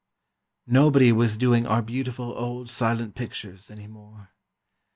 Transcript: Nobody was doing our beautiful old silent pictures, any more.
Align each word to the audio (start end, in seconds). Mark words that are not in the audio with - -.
Nobody 0.65 1.11
was 1.11 1.37
doing 1.37 1.67
our 1.67 1.83
beautiful 1.83 2.33
old 2.35 2.71
silent 2.71 3.13
pictures, 3.13 3.69
any 3.69 3.85
more. 3.85 4.31